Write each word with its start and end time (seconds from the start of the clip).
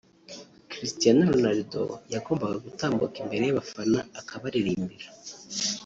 Cristiano 0.71 1.21
Ronaldo 1.31 1.83
yagombaga 2.13 2.57
gutambuka 2.65 3.15
imbere 3.23 3.43
y’abafana 3.45 3.99
akabaririmbira 4.19 5.07